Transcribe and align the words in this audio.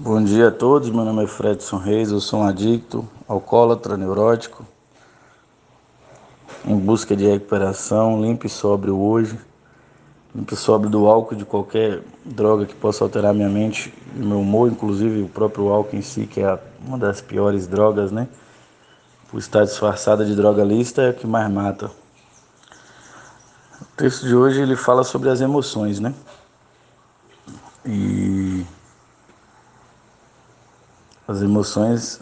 Bom 0.00 0.22
dia 0.22 0.46
a 0.46 0.50
todos, 0.52 0.90
meu 0.90 1.04
nome 1.04 1.24
é 1.24 1.26
Fredson 1.26 1.76
Reis, 1.76 2.12
eu 2.12 2.20
sou 2.20 2.38
um 2.38 2.46
adicto, 2.46 3.04
alcoólatra, 3.26 3.96
neurótico, 3.96 4.64
em 6.64 6.78
busca 6.78 7.16
de 7.16 7.26
recuperação, 7.26 8.22
limpo 8.22 8.46
e 8.46 8.48
sóbrio 8.48 8.96
hoje, 8.96 9.36
limpo 10.32 10.54
e 10.54 10.56
sóbrio 10.56 10.88
do 10.88 11.08
álcool, 11.08 11.34
de 11.34 11.44
qualquer 11.44 12.00
droga 12.24 12.64
que 12.64 12.76
possa 12.76 13.02
alterar 13.02 13.34
minha 13.34 13.48
mente 13.48 13.92
e 14.14 14.20
meu 14.20 14.40
humor, 14.40 14.70
inclusive 14.70 15.22
o 15.22 15.28
próprio 15.28 15.68
álcool 15.72 15.96
em 15.96 16.02
si, 16.02 16.28
que 16.28 16.42
é 16.42 16.60
uma 16.86 16.96
das 16.96 17.20
piores 17.20 17.66
drogas, 17.66 18.12
né? 18.12 18.28
Por 19.28 19.38
estar 19.38 19.64
disfarçada 19.64 20.24
de 20.24 20.36
droga 20.36 20.62
lista, 20.62 21.02
é 21.02 21.10
o 21.10 21.14
que 21.14 21.26
mais 21.26 21.50
mata. 21.50 21.90
O 23.82 23.84
texto 23.96 24.28
de 24.28 24.36
hoje 24.36 24.62
ele 24.62 24.76
fala 24.76 25.02
sobre 25.02 25.28
as 25.28 25.40
emoções, 25.40 25.98
né? 25.98 26.14
E 27.84 28.64
as 31.28 31.42
emoções, 31.42 32.18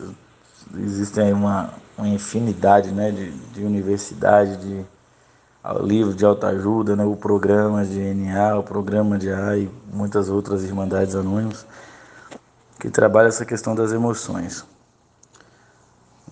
existem 0.76 1.32
uma, 1.32 1.70
uma 1.96 2.08
infinidade 2.08 2.90
né, 2.90 3.12
de, 3.12 3.30
de 3.30 3.64
universidade, 3.64 4.56
de 4.56 4.84
livro 5.82 6.14
de 6.14 6.24
autoajuda, 6.24 6.96
né, 6.96 7.04
o 7.04 7.16
programa 7.16 7.84
de 7.84 8.00
NA, 8.14 8.58
o 8.58 8.64
programa 8.64 9.16
de 9.16 9.30
A 9.32 9.56
e 9.56 9.70
muitas 9.92 10.28
outras 10.28 10.64
irmandades 10.64 11.14
anônimas 11.14 11.64
que 12.80 12.90
trabalham 12.90 13.28
essa 13.28 13.44
questão 13.44 13.74
das 13.74 13.92
emoções. 13.92 14.64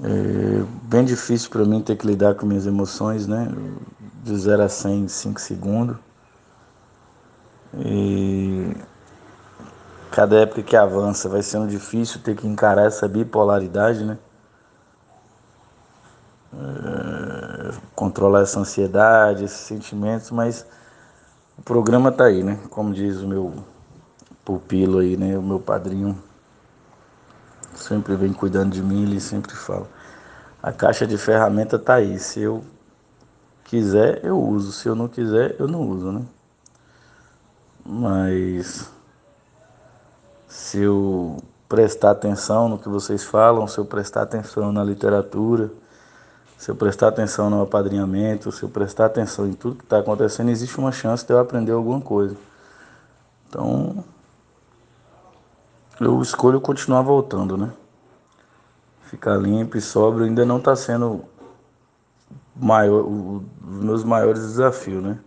É 0.02 0.64
bem 0.82 1.04
difícil 1.04 1.50
para 1.50 1.64
mim 1.64 1.80
ter 1.80 1.96
que 1.96 2.06
lidar 2.06 2.34
com 2.34 2.44
minhas 2.44 2.66
emoções, 2.66 3.26
né? 3.28 3.48
De 4.24 4.36
0 4.36 4.62
a 4.62 4.68
100 4.68 5.04
em 5.04 5.08
5 5.08 5.40
segundos. 5.40 5.96
E 7.78 8.72
cada 10.14 10.36
época 10.36 10.62
que 10.62 10.76
avança 10.76 11.28
vai 11.28 11.42
sendo 11.42 11.66
difícil 11.66 12.20
ter 12.22 12.36
que 12.36 12.46
encarar 12.46 12.86
essa 12.86 13.08
bipolaridade, 13.08 14.04
né? 14.04 14.16
É, 16.52 17.74
controlar 17.96 18.42
essa 18.42 18.60
ansiedade, 18.60 19.42
esses 19.42 19.58
sentimentos, 19.58 20.30
mas 20.30 20.64
o 21.58 21.62
programa 21.62 22.12
tá 22.12 22.26
aí, 22.26 22.44
né? 22.44 22.60
Como 22.70 22.94
diz 22.94 23.22
o 23.22 23.26
meu 23.26 23.54
pupilo 24.44 25.00
aí, 25.00 25.16
né? 25.16 25.36
O 25.36 25.42
meu 25.42 25.58
padrinho 25.58 26.16
sempre 27.74 28.14
vem 28.14 28.32
cuidando 28.32 28.70
de 28.70 28.84
mim, 28.84 29.02
ele 29.02 29.20
sempre 29.20 29.52
fala. 29.52 29.88
A 30.62 30.70
caixa 30.70 31.08
de 31.08 31.18
ferramenta 31.18 31.76
tá 31.76 31.94
aí. 31.94 32.20
Se 32.20 32.38
eu 32.38 32.62
quiser, 33.64 34.24
eu 34.24 34.40
uso. 34.40 34.70
Se 34.70 34.88
eu 34.88 34.94
não 34.94 35.08
quiser, 35.08 35.56
eu 35.58 35.66
não 35.66 35.80
uso, 35.80 36.12
né? 36.12 36.22
Mas 37.84 38.93
se 40.54 40.78
eu 40.78 41.36
prestar 41.68 42.12
atenção 42.12 42.68
no 42.68 42.78
que 42.78 42.88
vocês 42.88 43.24
falam, 43.24 43.66
se 43.66 43.76
eu 43.76 43.84
prestar 43.84 44.22
atenção 44.22 44.70
na 44.70 44.84
literatura, 44.84 45.68
se 46.56 46.70
eu 46.70 46.76
prestar 46.76 47.08
atenção 47.08 47.50
no 47.50 47.60
apadrinhamento, 47.60 48.52
se 48.52 48.62
eu 48.62 48.68
prestar 48.68 49.06
atenção 49.06 49.48
em 49.48 49.52
tudo 49.52 49.74
que 49.74 49.82
está 49.82 49.98
acontecendo, 49.98 50.50
existe 50.50 50.78
uma 50.78 50.92
chance 50.92 51.26
de 51.26 51.32
eu 51.32 51.40
aprender 51.40 51.72
alguma 51.72 52.00
coisa. 52.00 52.36
Então, 53.48 54.04
eu 56.00 56.22
escolho 56.22 56.60
continuar 56.60 57.02
voltando, 57.02 57.56
né? 57.56 57.72
Ficar 59.06 59.36
limpo 59.36 59.76
e 59.76 59.80
sóbrio 59.80 60.24
ainda 60.24 60.44
não 60.44 60.58
está 60.58 60.76
sendo 60.76 61.24
maior, 62.54 63.02
o, 63.02 63.44
os 63.60 63.84
meus 63.84 64.04
maiores 64.04 64.40
desafios, 64.40 65.02
né? 65.02 65.18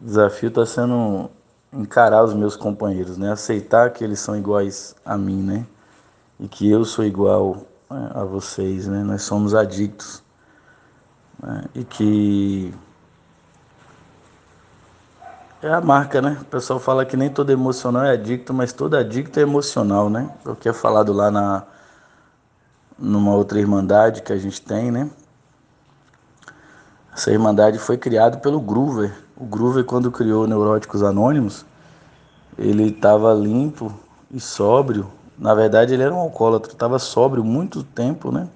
O 0.00 0.04
desafio 0.06 0.48
está 0.48 0.64
sendo 0.64 1.30
encarar 1.72 2.24
os 2.24 2.34
meus 2.34 2.56
companheiros, 2.56 3.16
né? 3.16 3.32
Aceitar 3.32 3.90
que 3.90 4.02
eles 4.02 4.20
são 4.20 4.36
iguais 4.36 4.94
a 5.04 5.16
mim, 5.16 5.42
né? 5.42 5.66
E 6.38 6.48
que 6.48 6.68
eu 6.70 6.84
sou 6.84 7.04
igual 7.04 7.66
né, 7.90 8.10
a 8.14 8.24
vocês, 8.24 8.86
né? 8.86 9.02
Nós 9.02 9.22
somos 9.22 9.54
adictos. 9.54 10.22
Né? 11.42 11.64
E 11.74 11.84
que 11.84 12.74
é 15.62 15.68
a 15.68 15.80
marca, 15.80 16.20
né? 16.22 16.38
O 16.40 16.44
pessoal 16.46 16.80
fala 16.80 17.04
que 17.04 17.16
nem 17.16 17.28
todo 17.28 17.50
emocional 17.50 18.04
é 18.04 18.12
adicto, 18.12 18.52
mas 18.54 18.72
todo 18.72 18.96
adicto 18.96 19.38
é 19.38 19.42
emocional, 19.42 20.08
né? 20.08 20.30
É 20.44 20.50
o 20.50 20.56
que 20.56 20.68
é 20.68 20.72
falado 20.72 21.12
lá 21.12 21.30
na 21.30 21.64
numa 22.98 23.34
outra 23.34 23.58
irmandade 23.58 24.20
que 24.20 24.32
a 24.32 24.36
gente 24.36 24.60
tem, 24.60 24.90
né? 24.90 25.10
Essa 27.14 27.30
irmandade 27.30 27.78
foi 27.78 27.96
criada 27.96 28.36
pelo 28.38 28.60
Groover, 28.60 29.12
o 29.40 29.46
Groover, 29.46 29.84
quando 29.84 30.12
criou 30.12 30.46
Neuróticos 30.46 31.02
Anônimos, 31.02 31.64
ele 32.58 32.88
estava 32.88 33.32
limpo 33.32 33.90
e 34.30 34.38
sóbrio. 34.38 35.10
Na 35.38 35.54
verdade, 35.54 35.94
ele 35.94 36.02
era 36.02 36.14
um 36.14 36.18
alcoólatra, 36.18 36.72
estava 36.72 36.98
sóbrio 36.98 37.42
muito 37.42 37.82
tempo, 37.82 38.30
né? 38.30 38.46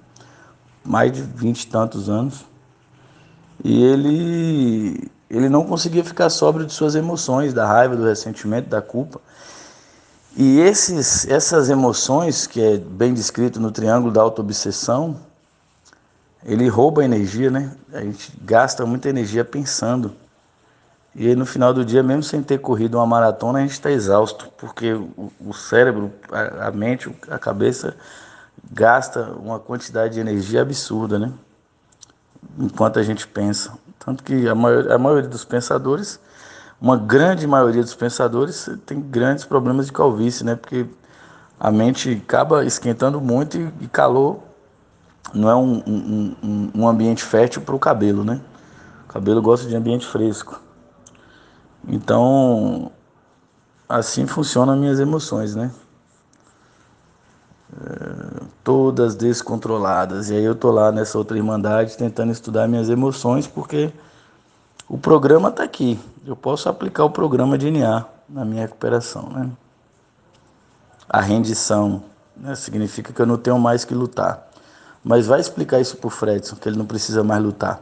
Mais 0.85 1.11
de 1.11 1.23
vinte 1.23 1.63
e 1.63 1.67
tantos 1.67 2.07
anos. 2.07 2.45
E 3.63 3.83
ele, 3.83 5.11
ele 5.27 5.49
não 5.49 5.65
conseguia 5.65 6.03
ficar 6.03 6.29
sóbrio 6.29 6.67
de 6.67 6.73
suas 6.73 6.93
emoções, 6.93 7.51
da 7.51 7.65
raiva, 7.65 7.95
do 7.95 8.05
ressentimento, 8.05 8.69
da 8.69 8.81
culpa. 8.81 9.19
E 10.37 10.59
esses, 10.59 11.27
essas 11.27 11.67
emoções, 11.71 12.45
que 12.45 12.61
é 12.61 12.77
bem 12.77 13.11
descrito 13.11 13.59
no 13.59 13.71
triângulo 13.71 14.13
da 14.13 14.21
autoobsessão, 14.21 15.17
ele 16.43 16.67
rouba 16.67 17.03
energia, 17.03 17.49
né? 17.49 17.75
A 17.91 18.01
gente 18.01 18.37
gasta 18.43 18.85
muita 18.85 19.09
energia 19.09 19.43
pensando. 19.43 20.13
E 21.15 21.29
aí 21.29 21.35
no 21.35 21.45
final 21.45 21.73
do 21.73 21.85
dia, 21.85 22.03
mesmo 22.03 22.23
sem 22.23 22.43
ter 22.43 22.59
corrido 22.59 22.95
uma 22.95 23.05
maratona, 23.05 23.59
a 23.59 23.61
gente 23.61 23.71
está 23.71 23.89
exausto, 23.89 24.51
porque 24.57 24.93
o, 25.39 25.53
cérebro, 25.53 26.11
a, 26.29 26.67
a, 26.67 26.71
mente, 26.71 27.09
a 27.29 27.39
cabeça 27.39 27.95
gasta 28.69 29.31
uma 29.31 29.57
quantidade 29.57 30.15
de 30.15 30.19
energia 30.19 30.61
absurda, 30.61 31.17
né? 31.17 31.31
Enquanto 32.59 32.99
a 32.99 33.03
gente 33.03 33.25
pensa. 33.25 33.71
Tanto 33.97 34.25
que 34.25 34.45
a, 34.45 34.53
maior, 34.53 34.91
a 34.91 34.97
maioria 34.97 35.29
dos 35.29 35.45
pensadores, 35.45 36.19
uma 36.81 36.97
grande 36.97 37.47
maioria 37.47 37.81
dos 37.81 37.95
pensadores 37.95 38.69
tem 38.85 38.99
grandes 38.99 39.45
problemas 39.45 39.85
de 39.85 39.93
calvície, 39.93 40.43
né? 40.43 40.57
Porque 40.57 40.85
a 41.57 41.71
mente 41.71 42.21
acaba 42.25 42.65
esquentando 42.65 43.21
muito 43.21 43.57
e, 43.57 43.73
e 43.79 43.87
calor 43.87 44.39
não 45.33 45.49
é 45.49 45.55
um, 45.55 45.81
um, 45.87 46.71
um 46.75 46.87
ambiente 46.87 47.23
fértil 47.23 47.61
para 47.61 47.73
o 47.73 47.79
cabelo, 47.79 48.25
né? 48.25 48.41
O 49.05 49.13
cabelo 49.13 49.41
gosta 49.41 49.65
de 49.65 49.75
ambiente 49.77 50.05
fresco. 50.05 50.64
Então, 51.87 52.91
assim 53.87 54.25
funcionam 54.25 54.75
minhas 54.75 54.99
emoções, 54.99 55.55
né? 55.55 55.71
É, 57.73 58.43
todas 58.63 59.15
descontroladas. 59.15 60.29
E 60.29 60.35
aí 60.35 60.43
eu 60.43 60.55
tô 60.55 60.71
lá 60.71 60.91
nessa 60.91 61.17
outra 61.17 61.37
irmandade 61.37 61.97
tentando 61.97 62.31
estudar 62.31 62.67
minhas 62.67 62.89
emoções, 62.89 63.47
porque 63.47 63.91
o 64.87 64.97
programa 64.97 65.49
está 65.49 65.63
aqui. 65.63 65.99
Eu 66.25 66.35
posso 66.35 66.69
aplicar 66.69 67.03
o 67.03 67.09
programa 67.09 67.57
de 67.57 67.69
NA 67.69 68.05
na 68.27 68.43
minha 68.43 68.61
recuperação, 68.61 69.29
né? 69.29 69.49
A 71.07 71.21
rendição 71.21 72.03
né? 72.35 72.55
significa 72.55 73.13
que 73.13 73.21
eu 73.21 73.25
não 73.27 73.37
tenho 73.37 73.59
mais 73.59 73.85
que 73.85 73.93
lutar. 73.93 74.49
Mas 75.03 75.27
vai 75.27 75.39
explicar 75.39 75.79
isso 75.79 75.97
pro 75.97 76.09
Fredson, 76.09 76.55
que 76.55 76.67
ele 76.67 76.77
não 76.77 76.85
precisa 76.85 77.23
mais 77.23 77.43
lutar 77.43 77.79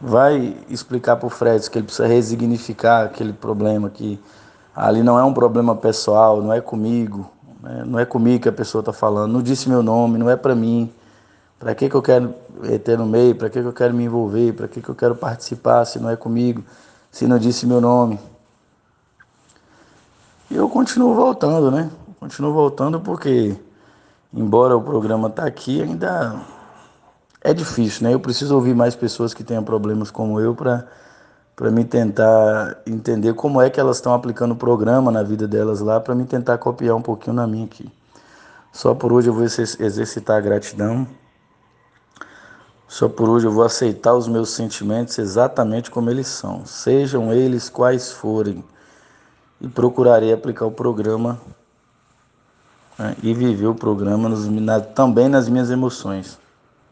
vai 0.00 0.56
explicar 0.68 1.16
para 1.16 1.26
o 1.26 1.30
Fred 1.30 1.68
que 1.70 1.78
ele 1.78 1.86
precisa 1.86 2.06
resignificar 2.06 3.06
aquele 3.06 3.32
problema 3.32 3.90
que 3.90 4.18
ali 4.74 5.02
não 5.02 5.18
é 5.18 5.24
um 5.24 5.34
problema 5.34 5.74
pessoal, 5.74 6.40
não 6.40 6.52
é 6.52 6.60
comigo, 6.60 7.28
né? 7.60 7.82
não 7.84 7.98
é 7.98 8.04
comigo 8.04 8.42
que 8.42 8.48
a 8.48 8.52
pessoa 8.52 8.80
está 8.80 8.92
falando, 8.92 9.32
não 9.32 9.42
disse 9.42 9.68
meu 9.68 9.82
nome, 9.82 10.18
não 10.18 10.30
é 10.30 10.36
para 10.36 10.54
mim. 10.54 10.92
Para 11.58 11.74
que, 11.74 11.88
que 11.88 11.94
eu 11.96 12.02
quero 12.02 12.32
ter 12.84 12.96
no 12.96 13.04
meio? 13.04 13.34
Para 13.34 13.50
que, 13.50 13.60
que 13.60 13.66
eu 13.66 13.72
quero 13.72 13.92
me 13.92 14.04
envolver? 14.04 14.52
Para 14.52 14.68
que, 14.68 14.80
que 14.80 14.88
eu 14.88 14.94
quero 14.94 15.16
participar 15.16 15.84
se 15.84 15.98
não 15.98 16.08
é 16.08 16.14
comigo? 16.14 16.62
Se 17.10 17.26
não 17.26 17.36
disse 17.36 17.66
meu 17.66 17.80
nome? 17.80 18.20
E 20.48 20.54
eu 20.54 20.68
continuo 20.68 21.14
voltando, 21.14 21.70
né? 21.70 21.90
Continuo 22.20 22.52
voltando 22.52 23.00
porque, 23.00 23.56
embora 24.32 24.76
o 24.76 24.80
programa 24.80 25.26
está 25.26 25.44
aqui, 25.44 25.82
ainda 25.82 26.40
é 27.42 27.54
difícil, 27.54 28.04
né? 28.04 28.14
Eu 28.14 28.20
preciso 28.20 28.54
ouvir 28.54 28.74
mais 28.74 28.94
pessoas 28.94 29.32
que 29.32 29.44
tenham 29.44 29.62
problemas 29.62 30.10
como 30.10 30.40
eu 30.40 30.54
para 30.54 30.86
para 31.58 31.72
me 31.72 31.84
tentar 31.84 32.80
entender 32.86 33.34
como 33.34 33.60
é 33.60 33.68
que 33.68 33.80
elas 33.80 33.96
estão 33.96 34.14
aplicando 34.14 34.52
o 34.52 34.56
programa 34.56 35.10
na 35.10 35.24
vida 35.24 35.48
delas 35.48 35.80
lá, 35.80 35.98
para 35.98 36.14
me 36.14 36.24
tentar 36.24 36.56
copiar 36.56 36.94
um 36.94 37.02
pouquinho 37.02 37.34
na 37.34 37.48
minha 37.48 37.64
aqui. 37.64 37.90
Só 38.72 38.94
por 38.94 39.12
hoje 39.12 39.28
eu 39.28 39.34
vou 39.34 39.42
exercitar 39.42 40.36
a 40.36 40.40
gratidão. 40.40 41.04
Só 42.86 43.08
por 43.08 43.28
hoje 43.28 43.48
eu 43.48 43.50
vou 43.50 43.64
aceitar 43.64 44.14
os 44.14 44.28
meus 44.28 44.50
sentimentos 44.50 45.18
exatamente 45.18 45.90
como 45.90 46.08
eles 46.08 46.28
são, 46.28 46.64
sejam 46.64 47.32
eles 47.32 47.68
quais 47.68 48.12
forem, 48.12 48.64
e 49.60 49.66
procurarei 49.66 50.32
aplicar 50.32 50.64
o 50.64 50.70
programa 50.70 51.40
né, 52.96 53.16
e 53.20 53.34
viver 53.34 53.66
o 53.66 53.74
programa 53.74 54.28
nos, 54.28 54.46
na, 54.46 54.80
também 54.80 55.28
nas 55.28 55.48
minhas 55.48 55.72
emoções. 55.72 56.38